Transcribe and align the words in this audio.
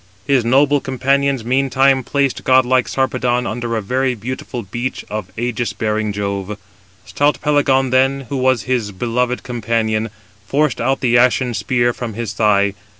His 0.25 0.43
noble 0.43 0.79
companions 0.81 1.45
meantime 1.45 2.03
placed 2.03 2.43
godlike 2.43 2.87
Sarpedon 2.87 3.45
under 3.45 3.75
a 3.75 3.83
very 3.83 4.15
beautiful 4.15 4.63
beech 4.63 5.05
of 5.11 5.29
ægis 5.37 5.77
bearing 5.77 6.11
Jove. 6.11 6.57
Stout 7.05 7.39
Pelagon 7.39 7.91
then, 7.91 8.21
who 8.29 8.37
was 8.37 8.63
his 8.63 8.91
beloved 8.91 9.43
companion, 9.43 10.09
forced 10.47 10.81
out 10.81 11.01
the 11.01 11.19
ashen 11.19 11.53
spear 11.53 11.93
from 11.93 12.15
his 12.15 12.33
thigh. 12.33 12.73